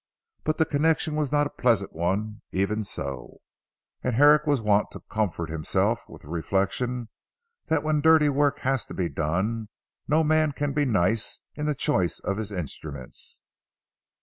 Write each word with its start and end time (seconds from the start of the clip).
But 0.43 0.57
the 0.57 0.65
connection 0.65 1.13
was 1.15 1.31
not 1.31 1.45
a 1.45 1.49
pleasant 1.51 1.93
one, 1.93 2.41
even 2.51 2.83
so, 2.83 3.37
and 4.01 4.15
Herrick 4.15 4.47
was 4.47 4.59
wont 4.59 4.89
to 4.93 4.99
comfort 5.01 5.51
himself 5.51 6.09
with 6.09 6.23
the 6.23 6.27
reflection 6.27 7.09
that 7.67 7.83
when 7.83 8.01
dirty 8.01 8.27
work 8.27 8.61
has 8.61 8.83
to 8.85 8.95
be 8.95 9.09
done, 9.09 9.69
no 10.07 10.23
man 10.23 10.53
can 10.53 10.73
be 10.73 10.85
nice 10.85 11.41
in 11.53 11.67
the 11.67 11.75
choice 11.75 12.17
of 12.19 12.37
his 12.37 12.51
instruments. 12.51 13.43